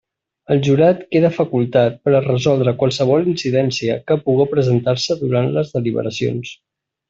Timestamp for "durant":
5.23-5.55